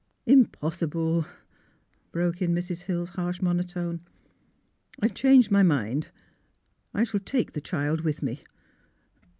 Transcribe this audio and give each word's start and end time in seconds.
"Impossible!" 0.25 1.27
broke 2.11 2.41
in 2.41 2.55
Mrs. 2.55 2.85
Hill's 2.85 3.11
harsh 3.11 3.39
monotone." 3.39 4.01
I— 4.99 5.05
have 5.05 5.13
changed 5.13 5.51
my 5.51 5.61
mind. 5.61 6.07
I 6.91 7.03
shall 7.03 7.19
take 7.19 7.51
the 7.51 7.61
child 7.61 8.01
with 8.01 8.23
me." 8.23 8.43